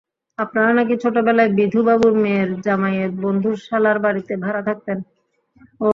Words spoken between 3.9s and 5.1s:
বাড়িতে ভাড়া থাকতেন।